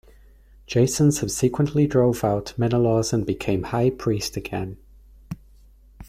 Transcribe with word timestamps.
Jason 0.65 1.11
subsequently 1.11 1.85
drove 1.85 2.23
out 2.23 2.57
Menelaus 2.57 3.13
and 3.13 3.23
became 3.23 3.61
High 3.65 3.91
Priest 3.91 4.35
again. 4.35 4.77